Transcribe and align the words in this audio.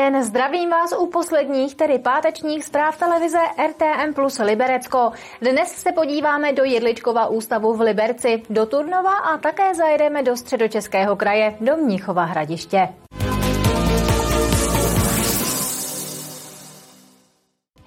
Den, 0.00 0.24
zdravím 0.24 0.70
vás 0.70 0.94
u 0.98 1.06
posledních, 1.06 1.74
tedy 1.74 1.98
pátečních 1.98 2.64
zpráv 2.64 2.98
televize 2.98 3.38
RTM 3.68 4.14
plus 4.14 4.38
Liberecko. 4.38 5.12
Dnes 5.40 5.68
se 5.68 5.92
podíváme 5.92 6.52
do 6.52 6.64
Jedličkova 6.64 7.26
ústavu 7.26 7.74
v 7.74 7.80
Liberci, 7.80 8.42
do 8.50 8.66
Turnova 8.66 9.12
a 9.12 9.38
také 9.38 9.74
zajedeme 9.74 10.22
do 10.22 10.36
středočeského 10.36 11.16
kraje, 11.16 11.56
do 11.60 11.76
Mnichova 11.76 12.24
hradiště. 12.24 12.88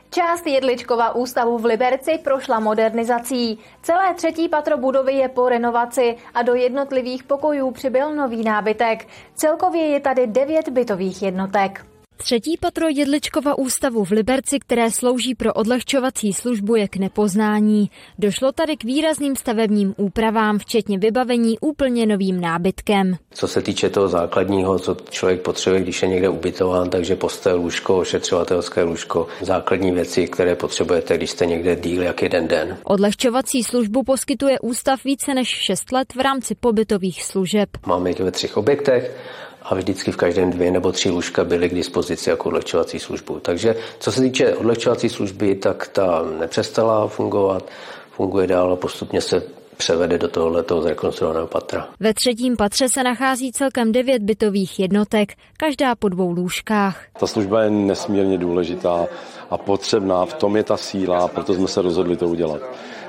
Část 0.09 0.47
Jedličkova 0.47 1.15
ústavu 1.15 1.57
v 1.57 1.65
Liberci 1.65 2.17
prošla 2.23 2.59
modernizací. 2.59 3.59
Celé 3.81 4.13
třetí 4.13 4.49
patro 4.49 4.77
budovy 4.77 5.13
je 5.13 5.29
po 5.29 5.49
renovaci 5.49 6.15
a 6.33 6.41
do 6.41 6.53
jednotlivých 6.53 7.23
pokojů 7.23 7.71
přibyl 7.71 8.15
nový 8.15 8.43
nábytek. 8.43 9.07
Celkově 9.35 9.87
je 9.87 9.99
tady 9.99 10.27
devět 10.27 10.69
bytových 10.69 11.21
jednotek. 11.21 11.92
Třetí 12.23 12.57
patro 12.57 12.87
Jedličkova 12.89 13.57
ústavu 13.57 14.03
v 14.03 14.11
Liberci, 14.11 14.59
které 14.59 14.91
slouží 14.91 15.35
pro 15.35 15.53
odlehčovací 15.53 16.33
službu, 16.33 16.75
je 16.75 16.87
k 16.87 16.97
nepoznání. 16.97 17.89
Došlo 18.19 18.51
tady 18.51 18.77
k 18.77 18.83
výrazným 18.83 19.35
stavebním 19.35 19.93
úpravám, 19.97 20.59
včetně 20.59 20.99
vybavení 20.99 21.59
úplně 21.59 22.05
novým 22.05 22.41
nábytkem. 22.41 23.15
Co 23.33 23.47
se 23.47 23.61
týče 23.61 23.89
toho 23.89 24.07
základního, 24.07 24.79
co 24.79 24.97
člověk 25.09 25.41
potřebuje, 25.41 25.81
když 25.81 26.01
je 26.01 26.07
někde 26.07 26.29
ubytován, 26.29 26.89
takže 26.89 27.15
postel, 27.15 27.57
lůžko, 27.57 27.97
ošetřovatelské 27.97 28.83
lůžko, 28.83 29.27
základní 29.41 29.91
věci, 29.91 30.27
které 30.27 30.55
potřebujete, 30.55 31.17
když 31.17 31.29
jste 31.29 31.45
někde 31.45 31.75
díl 31.75 32.01
jak 32.03 32.21
jeden 32.21 32.47
den. 32.47 32.77
Odlehčovací 32.83 33.63
službu 33.63 34.03
poskytuje 34.03 34.59
ústav 34.59 35.03
více 35.03 35.33
než 35.33 35.47
6 35.47 35.91
let 35.91 36.13
v 36.15 36.19
rámci 36.19 36.55
pobytových 36.55 37.23
služeb. 37.23 37.69
Máme 37.85 38.09
ji 38.09 38.15
ve 38.19 38.31
třech 38.31 38.57
objektech 38.57 39.17
a 39.63 39.75
vždycky 39.75 40.11
v 40.11 40.17
každém 40.17 40.51
dvě 40.51 40.71
nebo 40.71 40.91
tři 40.91 41.09
lůžka 41.09 41.43
byly 41.43 41.69
k 41.69 41.75
dispozici 41.75 42.29
jako 42.29 42.47
odlehčovací 42.47 42.99
službu. 42.99 43.39
Takže 43.39 43.75
co 43.99 44.11
se 44.11 44.21
týče 44.21 44.55
odlehčovací 44.55 45.09
služby, 45.09 45.55
tak 45.55 45.87
ta 45.87 46.25
nepřestala 46.39 47.07
fungovat, 47.07 47.69
funguje 48.11 48.47
dál 48.47 48.73
a 48.73 48.75
postupně 48.75 49.21
se 49.21 49.43
převede 49.77 50.17
do 50.17 50.27
tohoto 50.27 50.81
zrekonstruovaného 50.81 51.47
patra. 51.47 51.87
Ve 51.99 52.13
třetím 52.13 52.55
patře 52.57 52.89
se 52.89 53.03
nachází 53.03 53.51
celkem 53.51 53.91
devět 53.91 54.23
bytových 54.23 54.79
jednotek, 54.79 55.33
každá 55.57 55.95
po 55.95 56.09
dvou 56.09 56.31
lůžkách. 56.31 57.05
Ta 57.19 57.27
služba 57.27 57.63
je 57.63 57.69
nesmírně 57.69 58.37
důležitá 58.37 59.05
a 59.49 59.57
potřebná, 59.57 60.25
v 60.25 60.33
tom 60.33 60.55
je 60.55 60.63
ta 60.63 60.77
síla, 60.77 61.27
proto 61.27 61.53
jsme 61.53 61.67
se 61.67 61.81
rozhodli 61.81 62.17
to 62.17 62.27
udělat. 62.27 62.61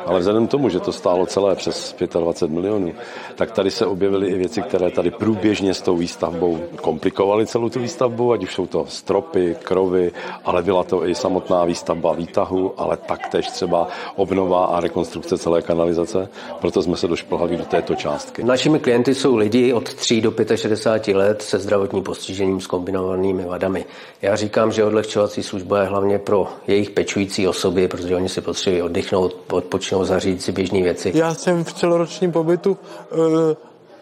Ale 0.06 0.20
vzhledem 0.20 0.46
k 0.46 0.50
tomu, 0.50 0.68
že 0.68 0.80
to 0.80 0.92
stálo 0.92 1.26
celé 1.26 1.54
přes 1.54 1.96
25 2.20 2.54
milionů, 2.54 2.92
tak 3.34 3.50
tady 3.50 3.70
se 3.70 3.86
objevily 3.86 4.28
i 4.28 4.38
věci, 4.38 4.62
které 4.62 4.90
tady 4.90 5.10
průběžně 5.10 5.74
s 5.74 5.82
tou 5.82 5.96
výstavbou 5.96 6.60
komplikovaly 6.80 7.46
celou 7.46 7.68
tu 7.68 7.80
výstavbu, 7.80 8.32
ať 8.32 8.42
už 8.42 8.54
jsou 8.54 8.66
to 8.66 8.86
stropy, 8.88 9.56
krovy, 9.62 10.12
ale 10.44 10.62
byla 10.62 10.84
to 10.84 11.06
i 11.06 11.14
samotná 11.14 11.64
výstavba 11.64 12.12
výtahu, 12.12 12.74
ale 12.76 12.96
taktéž 12.96 13.46
třeba 13.46 13.88
obnova 14.16 14.66
a 14.66 14.80
rekonstrukce 14.80 15.38
celé 15.38 15.62
kanalizace. 15.62 16.28
Proto 16.60 16.82
jsme 16.82 16.96
se 16.96 17.08
došplhali 17.08 17.56
do 17.56 17.64
této 17.64 17.94
částky. 17.94 18.44
Našimi 18.44 18.78
klienty 18.78 19.14
jsou 19.14 19.36
lidi 19.36 19.72
od 19.72 19.94
3 19.94 20.20
do 20.20 20.34
65 20.56 21.16
let 21.16 21.42
se 21.42 21.58
zdravotním 21.58 22.02
postižením 22.02 22.60
s 22.60 22.66
kombinovanými 22.66 23.44
vadami. 23.44 23.84
Já 24.22 24.36
říkám, 24.36 24.72
že 24.72 24.84
odlehčovací 24.84 25.42
služba 25.42 25.80
je 25.80 25.88
hlavně 25.88 26.18
pro 26.18 26.48
jejich 26.66 26.90
pečující 26.90 27.48
osoby, 27.48 27.88
protože 27.88 28.16
oni 28.16 28.28
si 28.28 28.40
potřebují 28.40 28.82
oddychnout, 28.82 29.36
odpočinout 29.52 30.04
zařídit 30.04 30.42
si 30.42 30.52
běžné 30.52 30.82
věci. 30.82 31.12
Já 31.14 31.34
jsem 31.34 31.64
v 31.64 31.72
celoročním 31.72 32.32
pobytu, 32.32 32.78
eh, 33.12 33.56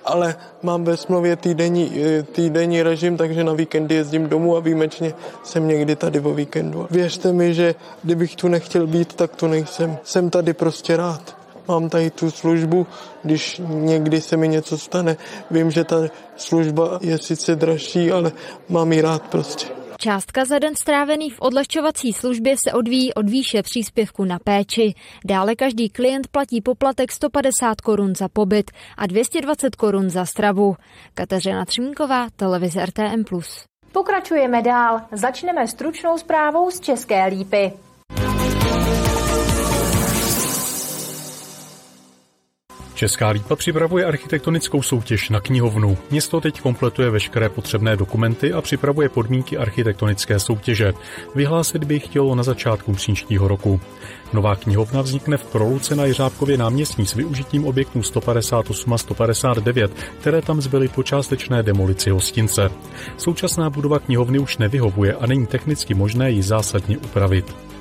ale 0.04 0.36
mám 0.62 0.84
ve 0.84 0.96
smlouvě 0.96 1.36
týdenní, 1.36 2.02
eh, 2.02 2.22
týdenní 2.22 2.82
režim, 2.82 3.16
takže 3.16 3.44
na 3.44 3.52
víkendy 3.52 3.94
jezdím 3.94 4.28
domů 4.28 4.56
a 4.56 4.60
výjimečně 4.60 5.14
jsem 5.42 5.68
někdy 5.68 5.96
tady 5.96 6.20
o 6.20 6.34
víkendu. 6.34 6.86
Věřte 6.90 7.32
mi, 7.32 7.54
že 7.54 7.74
kdybych 8.02 8.36
tu 8.36 8.48
nechtěl 8.48 8.86
být, 8.86 9.14
tak 9.14 9.36
tu 9.36 9.46
nejsem. 9.46 9.98
Jsem 10.04 10.30
tady 10.30 10.52
prostě 10.52 10.96
rád. 10.96 11.41
Mám 11.68 11.88
tady 11.88 12.10
tu 12.10 12.30
službu, 12.30 12.86
když 13.22 13.60
někdy 13.68 14.20
se 14.20 14.36
mi 14.36 14.48
něco 14.48 14.78
stane. 14.78 15.16
Vím, 15.50 15.70
že 15.70 15.84
ta 15.84 15.96
služba 16.36 16.98
je 17.02 17.18
sice 17.18 17.56
dražší, 17.56 18.10
ale 18.10 18.32
mám 18.68 18.92
ji 18.92 19.00
rád 19.00 19.22
prostě. 19.22 19.82
Částka 19.98 20.44
za 20.44 20.58
den 20.58 20.76
strávený 20.76 21.30
v 21.30 21.40
odlehčovací 21.40 22.12
službě 22.12 22.56
se 22.68 22.72
odvíjí 22.72 23.14
od 23.14 23.30
výše 23.30 23.62
příspěvku 23.62 24.24
na 24.24 24.38
péči. 24.38 24.94
Dále 25.24 25.54
každý 25.54 25.88
klient 25.88 26.28
platí 26.28 26.60
poplatek 26.60 27.12
150 27.12 27.80
korun 27.80 28.14
za 28.14 28.28
pobyt 28.28 28.70
a 28.96 29.06
220 29.06 29.76
korun 29.76 30.10
za 30.10 30.24
stravu. 30.24 30.74
Kateřina 31.14 31.64
Třmínková, 31.64 32.26
televize 32.36 32.86
RTM+. 32.86 33.24
Pokračujeme 33.92 34.62
dál. 34.62 35.00
Začneme 35.12 35.68
stručnou 35.68 36.18
zprávou 36.18 36.70
z 36.70 36.80
České 36.80 37.26
lípy. 37.26 37.72
Česká 43.02 43.28
lípa 43.28 43.56
připravuje 43.56 44.04
architektonickou 44.04 44.82
soutěž 44.82 45.30
na 45.30 45.40
knihovnu. 45.40 45.98
Město 46.10 46.40
teď 46.40 46.60
kompletuje 46.60 47.10
veškeré 47.10 47.48
potřebné 47.48 47.96
dokumenty 47.96 48.52
a 48.52 48.60
připravuje 48.60 49.08
podmínky 49.08 49.56
architektonické 49.56 50.38
soutěže. 50.40 50.92
Vyhlásit 51.34 51.84
by 51.84 52.00
chtělo 52.00 52.34
na 52.34 52.42
začátku 52.42 52.92
příštího 52.92 53.48
roku. 53.48 53.80
Nová 54.32 54.56
knihovna 54.56 55.02
vznikne 55.02 55.36
v 55.36 55.44
Proluce 55.44 55.96
na 55.96 56.04
Jiřábkově 56.04 56.58
náměstí 56.58 57.06
s 57.06 57.14
využitím 57.14 57.66
objektů 57.66 58.02
158 58.02 58.92
a 58.92 58.98
159, 58.98 59.92
které 60.20 60.42
tam 60.42 60.60
zbyly 60.60 60.88
po 60.88 61.02
částečné 61.02 61.62
demolici 61.62 62.10
hostince. 62.10 62.70
Současná 63.16 63.70
budova 63.70 63.98
knihovny 63.98 64.38
už 64.38 64.58
nevyhovuje 64.58 65.14
a 65.14 65.26
není 65.26 65.46
technicky 65.46 65.94
možné 65.94 66.30
ji 66.30 66.42
zásadně 66.42 66.98
upravit. 66.98 67.71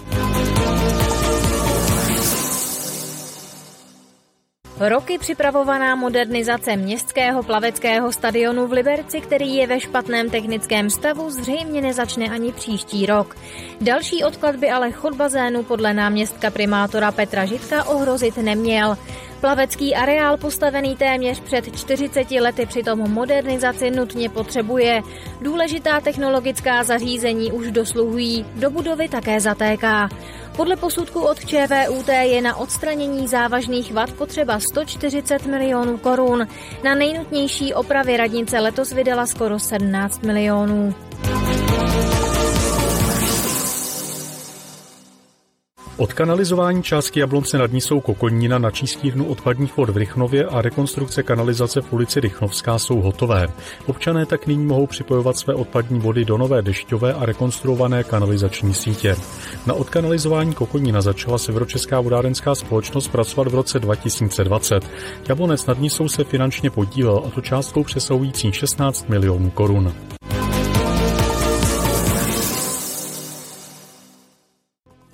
Roky 4.89 5.17
připravovaná 5.17 5.95
modernizace 5.95 6.75
městského 6.75 7.43
plaveckého 7.43 8.11
stadionu 8.11 8.67
v 8.67 8.71
Liberci, 8.71 9.21
který 9.21 9.55
je 9.55 9.67
ve 9.67 9.79
špatném 9.79 10.29
technickém 10.29 10.89
stavu, 10.89 11.29
zřejmě 11.29 11.81
nezačne 11.81 12.29
ani 12.29 12.51
příští 12.51 13.05
rok. 13.05 13.35
Další 13.81 14.23
odklad 14.23 14.55
by 14.55 14.69
ale 14.69 14.91
chod 14.91 15.15
bazénu 15.15 15.63
podle 15.63 15.93
náměstka 15.93 16.49
primátora 16.49 17.11
Petra 17.11 17.45
Žitka 17.45 17.83
ohrozit 17.83 18.37
neměl. 18.37 18.97
Plavecký 19.41 19.95
areál 19.95 20.37
postavený 20.37 20.95
téměř 20.95 21.39
před 21.39 21.77
40 21.77 22.31
lety 22.31 22.65
přitom 22.65 23.11
modernizaci 23.11 23.91
nutně 23.91 24.29
potřebuje. 24.29 25.01
Důležitá 25.41 25.99
technologická 25.99 26.83
zařízení 26.83 27.51
už 27.51 27.71
dosluhují, 27.71 28.45
do 28.55 28.69
budovy 28.69 29.09
také 29.09 29.39
zatéká. 29.39 30.09
Podle 30.55 30.75
posudku 30.75 31.19
od 31.21 31.45
ČVUT 31.45 32.07
je 32.07 32.41
na 32.41 32.55
odstranění 32.55 33.27
závažných 33.27 33.93
vad 33.93 34.11
potřeba 34.11 34.59
140 34.59 35.45
milionů 35.45 35.97
korun. 35.97 36.47
Na 36.83 36.95
nejnutnější 36.95 37.73
opravy 37.73 38.17
radnice 38.17 38.59
letos 38.59 38.91
vydala 38.91 39.25
skoro 39.25 39.59
17 39.59 40.23
milionů. 40.23 40.95
Odkanalizování 46.01 46.83
částky 46.83 47.19
Jablonce 47.19 47.57
nad 47.57 47.71
Nisou 47.71 47.99
Kokonina 47.99 48.57
na 48.57 48.71
čistírnu 48.71 49.25
odpadních 49.25 49.77
vod 49.77 49.89
v 49.89 49.97
Rychnově 49.97 50.45
a 50.45 50.61
rekonstrukce 50.61 51.23
kanalizace 51.23 51.81
v 51.81 51.93
ulici 51.93 52.19
Rychnovská 52.19 52.79
jsou 52.79 53.01
hotové. 53.01 53.47
Občané 53.85 54.25
tak 54.25 54.47
nyní 54.47 54.65
mohou 54.65 54.87
připojovat 54.87 55.37
své 55.37 55.53
odpadní 55.53 55.99
vody 55.99 56.25
do 56.25 56.37
nové 56.37 56.61
dešťové 56.61 57.13
a 57.13 57.25
rekonstruované 57.25 58.03
kanalizační 58.03 58.73
sítě. 58.73 59.15
Na 59.65 59.73
odkanalizování 59.73 60.53
Kokonina 60.53 61.01
začala 61.01 61.37
Severočeská 61.37 62.01
vodárenská 62.01 62.55
společnost 62.55 63.07
pracovat 63.07 63.47
v 63.47 63.55
roce 63.55 63.79
2020. 63.79 64.83
Jablonec 65.29 65.65
nad 65.65 65.79
Nisou 65.79 66.07
se 66.07 66.23
finančně 66.23 66.69
podílel 66.69 67.23
a 67.25 67.29
to 67.29 67.41
částkou 67.41 67.83
přesahující 67.83 68.51
16 68.51 69.09
milionů 69.09 69.49
korun. 69.49 69.93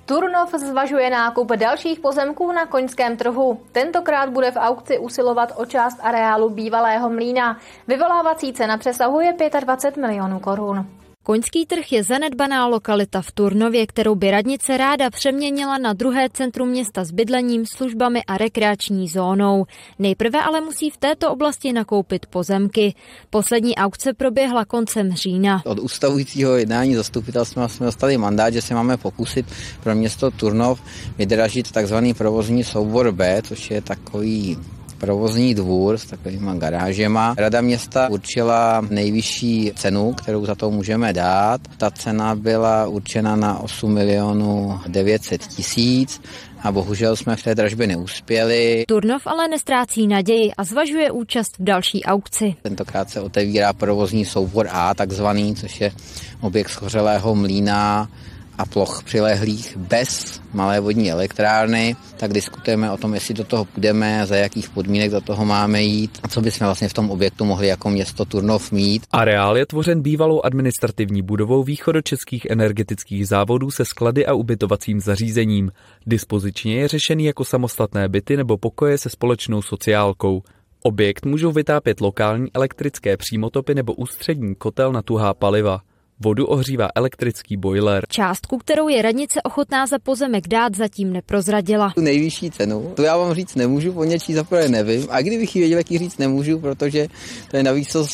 Turnov 0.08 0.54
zvažuje 0.56 1.10
nákup 1.10 1.52
dalších 1.52 2.00
pozemků 2.00 2.52
na 2.52 2.66
koňském 2.66 3.16
trhu. 3.16 3.60
Tentokrát 3.72 4.28
bude 4.28 4.50
v 4.50 4.56
aukci 4.56 4.98
usilovat 4.98 5.52
o 5.56 5.66
část 5.66 5.98
areálu 6.02 6.50
bývalého 6.50 7.10
mlína. 7.10 7.58
Vyvolávací 7.88 8.52
cena 8.52 8.78
přesahuje 8.78 9.34
25 9.60 10.00
milionů 10.00 10.40
korun. 10.40 10.86
Koňský 11.28 11.66
trh 11.66 11.92
je 11.92 12.04
zanedbaná 12.04 12.66
lokalita 12.66 13.22
v 13.22 13.32
Turnově, 13.32 13.86
kterou 13.86 14.14
by 14.14 14.30
radnice 14.30 14.76
ráda 14.76 15.10
přeměnila 15.10 15.78
na 15.78 15.92
druhé 15.92 16.28
centrum 16.32 16.68
města 16.68 17.04
s 17.04 17.10
bydlením, 17.10 17.66
službami 17.66 18.24
a 18.24 18.38
rekreační 18.38 19.08
zónou. 19.08 19.64
Nejprve 19.98 20.42
ale 20.42 20.60
musí 20.60 20.90
v 20.90 20.96
této 20.96 21.32
oblasti 21.32 21.72
nakoupit 21.72 22.26
pozemky. 22.26 22.94
Poslední 23.30 23.76
aukce 23.76 24.14
proběhla 24.14 24.64
koncem 24.64 25.12
října. 25.12 25.62
Od 25.66 25.78
ustavujícího 25.78 26.56
jednání 26.56 26.94
zastupitelstva 26.94 27.68
jsme 27.68 27.86
dostali 27.86 28.18
mandát, 28.18 28.50
že 28.50 28.62
se 28.62 28.74
máme 28.74 28.96
pokusit 28.96 29.46
pro 29.82 29.94
město 29.94 30.30
Turnov 30.30 30.82
vydražit 31.18 31.72
takzvaný 31.72 32.14
provozní 32.14 32.64
soubor 32.64 33.12
B, 33.12 33.42
což 33.42 33.70
je 33.70 33.80
takový 33.80 34.58
provozní 34.98 35.54
dvůr 35.54 35.98
s 35.98 36.04
takovýma 36.04 36.54
garážema. 36.54 37.34
Rada 37.38 37.60
města 37.60 38.08
určila 38.08 38.86
nejvyšší 38.90 39.72
cenu, 39.76 40.12
kterou 40.12 40.46
za 40.46 40.54
to 40.54 40.70
můžeme 40.70 41.12
dát. 41.12 41.60
Ta 41.76 41.90
cena 41.90 42.34
byla 42.34 42.86
určena 42.86 43.36
na 43.36 43.58
8 43.58 43.94
milionů 43.94 44.80
900 44.88 45.46
tisíc 45.46 46.20
a 46.62 46.72
bohužel 46.72 47.16
jsme 47.16 47.36
v 47.36 47.42
té 47.42 47.54
dražbě 47.54 47.86
neuspěli. 47.86 48.84
Turnov 48.88 49.26
ale 49.26 49.48
nestrácí 49.48 50.06
naději 50.06 50.52
a 50.58 50.64
zvažuje 50.64 51.10
účast 51.10 51.58
v 51.58 51.64
další 51.64 52.04
aukci. 52.04 52.54
Tentokrát 52.62 53.10
se 53.10 53.20
otevírá 53.20 53.72
provozní 53.72 54.24
soubor 54.24 54.68
A, 54.70 54.94
takzvaný, 54.94 55.54
což 55.54 55.80
je 55.80 55.92
objekt 56.40 56.68
schořelého 56.68 57.34
mlína 57.34 58.08
a 58.58 58.66
ploch 58.66 59.02
přilehlých 59.04 59.76
bez 59.76 60.40
malé 60.52 60.80
vodní 60.80 61.10
elektrárny, 61.10 61.96
tak 62.16 62.32
diskutujeme 62.32 62.90
o 62.90 62.96
tom, 62.96 63.14
jestli 63.14 63.34
do 63.34 63.44
toho 63.44 63.64
půjdeme, 63.64 64.26
za 64.26 64.36
jakých 64.36 64.70
podmínek 64.70 65.10
do 65.10 65.20
toho 65.20 65.44
máme 65.44 65.82
jít 65.82 66.18
a 66.22 66.28
co 66.28 66.40
bychom 66.40 66.66
vlastně 66.66 66.88
v 66.88 66.92
tom 66.92 67.10
objektu 67.10 67.44
mohli 67.44 67.66
jako 67.66 67.90
město 67.90 68.24
Turnov 68.24 68.72
mít. 68.72 69.02
Areál 69.12 69.56
je 69.56 69.66
tvořen 69.66 70.02
bývalou 70.02 70.42
administrativní 70.42 71.22
budovou 71.22 71.62
východočeských 71.64 72.46
energetických 72.50 73.28
závodů 73.28 73.70
se 73.70 73.84
sklady 73.84 74.26
a 74.26 74.34
ubytovacím 74.34 75.00
zařízením. 75.00 75.72
Dispozičně 76.06 76.76
je 76.76 76.88
řešený 76.88 77.24
jako 77.24 77.44
samostatné 77.44 78.08
byty 78.08 78.36
nebo 78.36 78.58
pokoje 78.58 78.98
se 78.98 79.10
společnou 79.10 79.62
sociálkou. 79.62 80.42
Objekt 80.82 81.26
můžou 81.26 81.52
vytápět 81.52 82.00
lokální 82.00 82.46
elektrické 82.54 83.16
přímotopy 83.16 83.74
nebo 83.74 83.94
ústřední 83.94 84.54
kotel 84.54 84.92
na 84.92 85.02
tuhá 85.02 85.34
paliva. 85.34 85.80
Vodu 86.20 86.46
ohřívá 86.46 86.88
elektrický 86.94 87.56
boiler. 87.56 88.04
Částku, 88.08 88.58
kterou 88.58 88.88
je 88.88 89.02
radnice 89.02 89.42
ochotná 89.42 89.86
za 89.86 89.98
pozemek 89.98 90.48
dát, 90.48 90.74
zatím 90.74 91.12
neprozradila. 91.12 91.92
Tu 91.94 92.00
nejvyšší 92.00 92.50
cenu, 92.50 92.92
to 92.96 93.02
já 93.02 93.16
vám 93.16 93.34
říct 93.34 93.54
nemůžu, 93.54 93.92
po 93.92 94.04
něčí 94.04 94.34
zaprvé 94.34 94.68
nevím. 94.68 95.06
A 95.10 95.22
kdybych 95.22 95.56
ji 95.56 95.62
věděl, 95.62 95.78
jak 95.78 95.90
ji 95.90 95.98
říct 95.98 96.18
nemůžu, 96.18 96.58
protože 96.58 97.06
to 97.50 97.56
je 97.56 97.62
navíc 97.62 97.94
uh, 97.94 98.06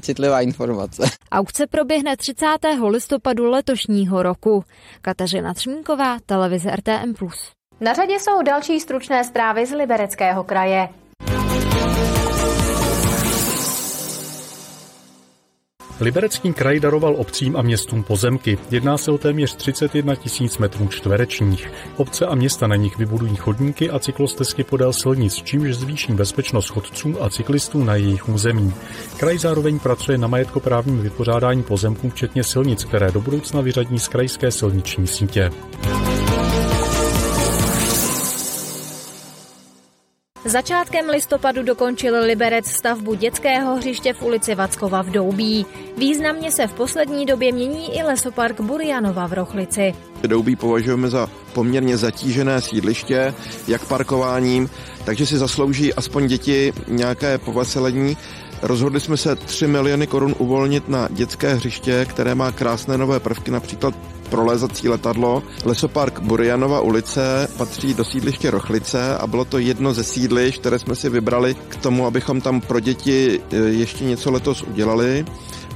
citlivá 0.00 0.40
informace. 0.40 1.02
Aukce 1.32 1.66
proběhne 1.66 2.16
30. 2.16 2.46
listopadu 2.88 3.50
letošního 3.50 4.22
roku. 4.22 4.64
Kateřina 5.00 5.54
Třmínková, 5.54 6.18
televize 6.26 6.70
RTM+. 6.70 7.14
Na 7.80 7.94
řadě 7.94 8.20
jsou 8.20 8.42
další 8.42 8.80
stručné 8.80 9.24
zprávy 9.24 9.66
z 9.66 9.72
Libereckého 9.72 10.44
kraje. 10.44 10.88
Liberecký 16.00 16.52
kraj 16.52 16.80
daroval 16.80 17.14
obcím 17.18 17.56
a 17.56 17.62
městům 17.62 18.02
pozemky. 18.02 18.58
Jedná 18.70 18.98
se 18.98 19.10
o 19.10 19.18
téměř 19.18 19.54
31 19.54 20.14
tisíc 20.14 20.58
metrů 20.58 20.88
čtverečních. 20.88 21.70
Obce 21.96 22.26
a 22.26 22.34
města 22.34 22.66
na 22.66 22.76
nich 22.76 22.98
vybudují 22.98 23.36
chodníky 23.36 23.90
a 23.90 23.98
cyklostezky 23.98 24.64
podél 24.64 24.92
silnic, 24.92 25.34
čímž 25.34 25.74
zvýší 25.74 26.12
bezpečnost 26.12 26.68
chodců 26.68 27.22
a 27.22 27.30
cyklistů 27.30 27.84
na 27.84 27.94
jejich 27.94 28.28
území. 28.28 28.74
Kraj 29.16 29.38
zároveň 29.38 29.78
pracuje 29.78 30.18
na 30.18 30.28
majetkoprávním 30.28 31.02
vypořádání 31.02 31.62
pozemků, 31.62 32.10
včetně 32.10 32.44
silnic, 32.44 32.84
které 32.84 33.12
do 33.12 33.20
budoucna 33.20 33.60
vyřadí 33.60 33.98
z 33.98 34.08
krajské 34.08 34.50
silniční 34.50 35.06
sítě. 35.06 35.50
Začátkem 40.46 41.08
listopadu 41.08 41.62
dokončil 41.62 42.14
Liberec 42.26 42.66
stavbu 42.66 43.14
dětského 43.14 43.76
hřiště 43.76 44.12
v 44.12 44.22
ulici 44.22 44.54
Vackova 44.54 45.02
v 45.02 45.10
Doubí. 45.10 45.66
Významně 45.98 46.50
se 46.50 46.66
v 46.66 46.72
poslední 46.72 47.26
době 47.26 47.52
mění 47.52 47.98
i 47.98 48.02
lesopark 48.02 48.60
Burjanova 48.60 49.26
v 49.26 49.32
Rochlici. 49.32 49.94
Doubí 50.22 50.56
považujeme 50.56 51.10
za 51.10 51.28
poměrně 51.52 51.96
zatížené 51.96 52.60
sídliště, 52.60 53.34
jak 53.68 53.88
parkováním, 53.88 54.70
takže 55.04 55.26
si 55.26 55.38
zaslouží 55.38 55.94
aspoň 55.94 56.26
děti 56.26 56.72
nějaké 56.88 57.38
poveselení. 57.38 58.16
Rozhodli 58.62 59.00
jsme 59.00 59.16
se 59.16 59.36
3 59.36 59.66
miliony 59.66 60.06
korun 60.06 60.34
uvolnit 60.38 60.88
na 60.88 61.08
dětské 61.10 61.54
hřiště, 61.54 62.06
které 62.10 62.34
má 62.34 62.52
krásné 62.52 62.98
nové 62.98 63.20
prvky, 63.20 63.50
například 63.50 63.94
prolézací 64.34 64.88
letadlo. 64.88 65.42
Lesopark 65.64 66.20
Burianova 66.20 66.80
ulice 66.80 67.48
patří 67.56 67.94
do 67.94 68.04
sídliště 68.04 68.50
Rochlice 68.50 69.16
a 69.18 69.26
bylo 69.26 69.44
to 69.44 69.58
jedno 69.58 69.94
ze 69.94 70.04
sídlišť, 70.04 70.60
které 70.60 70.78
jsme 70.78 70.94
si 70.94 71.08
vybrali 71.08 71.54
k 71.68 71.76
tomu, 71.76 72.06
abychom 72.06 72.40
tam 72.40 72.60
pro 72.60 72.80
děti 72.80 73.40
e, 73.52 73.56
ještě 73.56 74.04
něco 74.04 74.30
letos 74.30 74.62
udělali. 74.62 75.24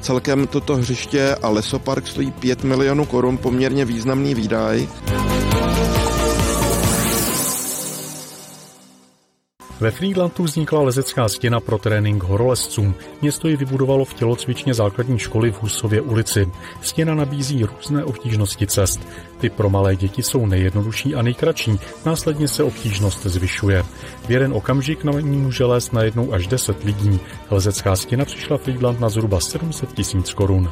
Celkem 0.00 0.46
toto 0.46 0.76
hřiště 0.76 1.34
a 1.42 1.48
lesopark 1.48 2.06
stojí 2.06 2.30
5 2.30 2.64
milionů 2.64 3.06
korun, 3.06 3.38
poměrně 3.38 3.84
významný 3.84 4.34
výdaj. 4.34 4.88
Ve 9.80 9.90
Friedlandu 9.90 10.44
vznikla 10.44 10.82
lezecká 10.82 11.28
stěna 11.28 11.60
pro 11.60 11.78
trénink 11.78 12.22
horolezcům. 12.22 12.94
Město 13.22 13.48
ji 13.48 13.56
vybudovalo 13.56 14.04
v 14.04 14.14
tělocvičně 14.14 14.74
základní 14.74 15.18
školy 15.18 15.52
v 15.52 15.62
Husově 15.62 16.00
ulici. 16.00 16.48
Stěna 16.82 17.14
nabízí 17.14 17.64
různé 17.64 18.04
obtížnosti 18.04 18.66
cest. 18.66 19.00
Ty 19.40 19.50
pro 19.50 19.70
malé 19.70 19.96
děti 19.96 20.22
jsou 20.22 20.46
nejjednodušší 20.46 21.14
a 21.14 21.22
nejkratší, 21.22 21.80
následně 22.06 22.48
se 22.48 22.62
obtížnost 22.62 23.26
zvyšuje. 23.26 23.84
V 24.26 24.30
jeden 24.30 24.52
okamžik 24.52 25.04
na 25.04 25.12
ní 25.12 25.38
může 25.38 25.64
lézt 25.64 25.92
najednou 25.92 26.32
až 26.32 26.46
10 26.46 26.84
lidí. 26.84 27.20
Lezecká 27.50 27.96
stěna 27.96 28.24
přišla 28.24 28.56
Friedland 28.56 29.00
na 29.00 29.08
zhruba 29.08 29.40
700 29.40 29.92
tisíc 29.92 30.32
korun. 30.32 30.70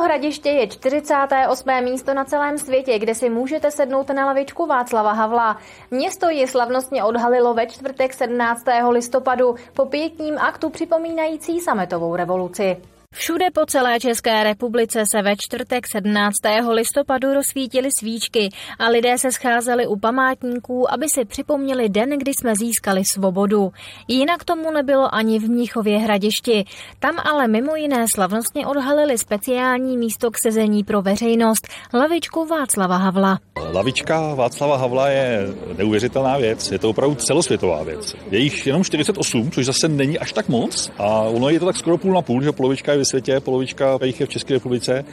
Hradiště 0.00 0.48
je 0.48 0.66
48. 0.66 1.84
místo 1.84 2.14
na 2.14 2.24
celém 2.24 2.58
světě, 2.58 2.98
kde 2.98 3.14
si 3.14 3.30
můžete 3.30 3.70
sednout 3.70 4.08
na 4.08 4.26
lavičku 4.26 4.66
Václava 4.66 5.12
Havla. 5.12 5.56
Město 5.90 6.28
ji 6.28 6.46
slavnostně 6.46 7.04
odhalilo 7.04 7.54
ve 7.54 7.66
čtvrtek 7.66 8.14
17. 8.14 8.64
listopadu 8.88 9.54
po 9.74 9.86
pětním 9.86 10.38
aktu 10.38 10.70
připomínající 10.70 11.60
sametovou 11.60 12.16
revoluci. 12.16 12.76
Všude 13.14 13.44
po 13.54 13.66
celé 13.66 14.00
České 14.00 14.44
republice 14.44 15.04
se 15.12 15.22
ve 15.22 15.36
čtvrtek 15.36 15.86
17. 15.92 16.36
listopadu 16.70 17.34
rozsvítily 17.34 17.88
svíčky 17.98 18.48
a 18.78 18.88
lidé 18.88 19.18
se 19.18 19.32
scházeli 19.32 19.86
u 19.86 19.96
památníků, 19.96 20.92
aby 20.92 21.06
si 21.14 21.24
připomněli 21.24 21.88
den, 21.88 22.18
kdy 22.18 22.32
jsme 22.34 22.54
získali 22.56 23.04
svobodu. 23.04 23.72
Jinak 24.08 24.44
tomu 24.44 24.70
nebylo 24.70 25.14
ani 25.14 25.38
v 25.38 25.50
Mnichově 25.50 25.98
hradišti. 25.98 26.64
Tam 26.98 27.14
ale 27.24 27.48
mimo 27.48 27.76
jiné 27.76 28.06
slavnostně 28.14 28.66
odhalili 28.66 29.18
speciální 29.18 29.96
místo 29.96 30.30
k 30.30 30.38
sezení 30.42 30.84
pro 30.84 31.02
veřejnost, 31.02 31.68
lavičku 31.94 32.46
Václava 32.46 32.96
Havla. 32.96 33.38
Lavička 33.72 34.34
Václava 34.34 34.76
Havla 34.76 35.08
je 35.08 35.48
neuvěřitelná 35.76 36.36
věc, 36.36 36.72
je 36.72 36.78
to 36.78 36.90
opravdu 36.90 37.14
celosvětová 37.14 37.82
věc. 37.82 38.16
Je 38.30 38.38
jich 38.38 38.66
jenom 38.66 38.84
48, 38.84 39.50
což 39.50 39.66
zase 39.66 39.88
není 39.88 40.18
až 40.18 40.32
tak 40.32 40.48
moc 40.48 40.90
a 40.98 41.20
ono 41.20 41.48
je 41.48 41.60
to 41.60 41.66
tak 41.66 41.76
skoro 41.76 41.98
půl 41.98 42.14
na 42.14 42.22
půl, 42.22 42.42
že 42.42 42.52
polovička 42.52 42.92
je 42.92 42.99
ve 43.00 43.04
světě, 43.04 43.40
polovička 43.40 43.98
jich 44.04 44.20
je 44.20 44.26
v 44.26 44.28
České 44.28 44.54
republice 44.54 45.04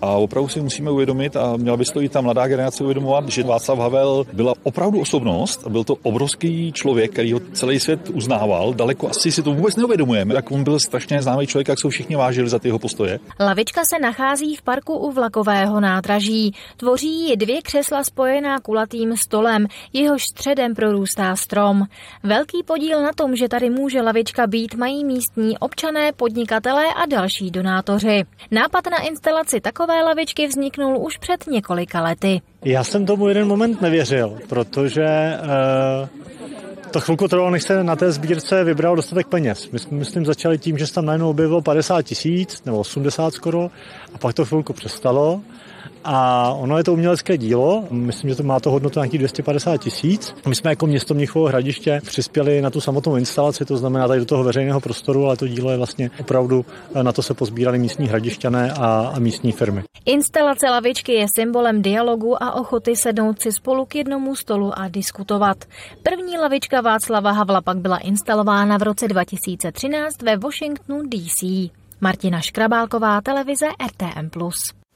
a 0.00 0.10
opravdu 0.10 0.48
si 0.48 0.60
musíme 0.60 0.90
uvědomit 0.90 1.36
a 1.36 1.56
měla 1.56 1.76
by 1.76 1.84
to 1.84 2.02
i 2.02 2.08
ta 2.08 2.20
mladá 2.20 2.46
generace 2.46 2.84
uvědomovat, 2.84 3.28
že 3.28 3.42
Václav 3.42 3.78
Havel 3.78 4.26
byla 4.32 4.54
opravdu 4.62 5.00
osobnost, 5.00 5.68
byl 5.68 5.84
to 5.84 5.94
obrovský 6.02 6.72
člověk, 6.72 7.12
který 7.12 7.32
ho 7.32 7.40
celý 7.52 7.80
svět 7.80 8.10
uznával, 8.10 8.74
daleko 8.74 9.08
asi 9.08 9.32
si 9.32 9.42
to 9.42 9.54
vůbec 9.54 9.76
neuvědomujeme, 9.76 10.34
jak 10.34 10.50
on 10.50 10.64
byl 10.64 10.80
strašně 10.80 11.22
známý 11.22 11.46
člověk, 11.46 11.68
jak 11.68 11.78
jsou 11.78 11.88
všichni 11.88 12.16
vážili 12.16 12.48
za 12.48 12.58
ty 12.58 12.68
jeho 12.68 12.78
postoje. 12.78 13.18
Lavička 13.40 13.80
se 13.84 13.98
nachází 14.02 14.56
v 14.56 14.62
parku 14.62 14.94
u 14.94 15.10
vlakového 15.12 15.80
nádraží. 15.80 16.54
Tvoří 16.76 17.28
ji 17.28 17.36
dvě 17.36 17.62
křesla 17.62 18.04
spojená 18.04 18.60
kulatým 18.60 19.16
stolem, 19.16 19.66
jehož 19.92 20.22
středem 20.22 20.74
prorůstá 20.74 21.36
strom. 21.36 21.82
Velký 22.22 22.62
podíl 22.66 23.02
na 23.02 23.12
tom, 23.12 23.36
že 23.36 23.48
tady 23.48 23.70
může 23.70 24.02
lavička 24.02 24.46
být, 24.46 24.74
mají 24.74 25.04
místní 25.04 25.58
občané, 25.58 26.12
podnikatelé 26.12 26.84
a 26.94 27.06
další 27.06 27.31
donátoři. 27.40 28.24
Nápad 28.50 28.84
na 28.90 28.98
instalaci 29.08 29.60
takové 29.60 30.02
lavičky 30.02 30.46
vzniknul 30.46 30.98
už 31.06 31.18
před 31.18 31.46
několika 31.46 32.02
lety. 32.02 32.40
Já 32.64 32.84
jsem 32.84 33.06
tomu 33.06 33.28
jeden 33.28 33.48
moment 33.48 33.80
nevěřil, 33.80 34.38
protože 34.48 35.38
uh 35.42 36.22
to 36.92 37.00
chvilku 37.00 37.28
trvalo, 37.28 37.50
než 37.50 37.62
se 37.62 37.84
na 37.84 37.96
té 37.96 38.12
sbírce 38.12 38.64
vybral 38.64 38.96
dostatek 38.96 39.26
peněz. 39.26 39.70
My 39.70 39.78
jsme, 39.78 39.98
myslím, 39.98 40.26
začali 40.26 40.58
tím, 40.58 40.78
že 40.78 40.86
se 40.86 40.94
tam 40.94 41.06
najednou 41.06 41.30
objevilo 41.30 41.62
50 41.62 42.02
tisíc, 42.02 42.64
nebo 42.64 42.78
80 42.78 43.34
skoro, 43.34 43.70
a 44.14 44.18
pak 44.18 44.34
to 44.34 44.44
chvilku 44.44 44.72
přestalo. 44.72 45.40
A 46.04 46.48
ono 46.52 46.78
je 46.78 46.84
to 46.84 46.92
umělecké 46.92 47.36
dílo, 47.36 47.84
myslím, 47.90 48.30
že 48.30 48.36
to 48.36 48.42
má 48.42 48.60
to 48.60 48.70
hodnotu 48.70 49.00
nějakých 49.00 49.18
250 49.18 49.76
tisíc. 49.76 50.34
My 50.48 50.54
jsme 50.54 50.70
jako 50.70 50.86
město 50.86 51.14
Mnichovo 51.14 51.46
hradiště 51.46 52.00
přispěli 52.06 52.62
na 52.62 52.70
tu 52.70 52.80
samotnou 52.80 53.16
instalaci, 53.16 53.64
to 53.64 53.76
znamená 53.76 54.08
tady 54.08 54.20
do 54.20 54.26
toho 54.26 54.44
veřejného 54.44 54.80
prostoru, 54.80 55.26
ale 55.26 55.36
to 55.36 55.48
dílo 55.48 55.70
je 55.70 55.76
vlastně 55.76 56.10
opravdu, 56.20 56.64
na 57.02 57.12
to 57.12 57.22
se 57.22 57.34
pozbírali 57.34 57.78
místní 57.78 58.08
hradišťané 58.08 58.72
a, 58.72 59.12
a 59.14 59.18
místní 59.18 59.52
firmy. 59.52 59.82
Instalace 60.04 60.70
lavičky 60.70 61.12
je 61.12 61.26
symbolem 61.34 61.82
dialogu 61.82 62.42
a 62.42 62.54
ochoty 62.54 62.96
sednout 62.96 63.40
si 63.40 63.52
spolu 63.52 63.84
k 63.86 63.94
jednomu 63.94 64.36
stolu 64.36 64.78
a 64.78 64.88
diskutovat. 64.88 65.56
První 66.02 66.38
lavička 66.38 66.80
Václava 66.80 67.32
Havla 67.32 67.60
pak 67.60 67.76
byla 67.76 67.98
instalována 67.98 68.78
v 68.78 68.82
roce 68.82 69.08
2013 69.08 70.22
ve 70.22 70.36
Washingtonu 70.36 71.02
DC. 71.08 71.70
Martina 72.00 72.40
Škrabálková, 72.40 73.20
televize 73.20 73.66
RTM+. 73.86 74.30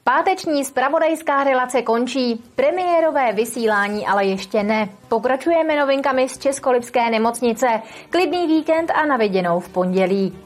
Páteční 0.08 0.64
spravodajská 0.64 1.44
relace 1.44 1.82
končí, 1.82 2.44
premiérové 2.56 3.32
vysílání 3.32 4.06
ale 4.06 4.24
ještě 4.24 4.62
ne. 4.62 4.88
Pokračujeme 5.08 5.76
novinkami 5.76 6.28
z 6.28 6.38
Českolipské 6.38 7.10
nemocnice. 7.10 7.66
Klidný 8.10 8.46
víkend 8.46 8.90
a 8.90 9.06
naviděnou 9.06 9.60
v 9.60 9.68
pondělí. 9.68 10.45